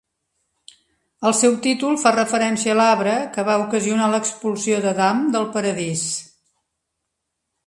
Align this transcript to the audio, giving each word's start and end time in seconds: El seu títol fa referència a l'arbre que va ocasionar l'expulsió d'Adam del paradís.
El 1.29 1.35
seu 1.39 1.57
títol 1.65 1.99
fa 2.05 2.13
referència 2.15 2.73
a 2.75 2.77
l'arbre 2.79 3.13
que 3.37 3.45
va 3.51 3.59
ocasionar 3.67 4.09
l'expulsió 4.15 4.81
d'Adam 4.87 5.23
del 5.37 5.47
paradís. 5.59 6.11